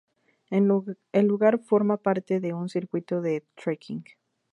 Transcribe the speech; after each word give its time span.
El 0.49 1.27
lugar 1.27 1.59
forma 1.59 1.97
parte 1.97 2.39
de 2.39 2.55
un 2.55 2.69
circuito 2.69 3.21
de 3.21 3.45
trekking. 3.53 4.03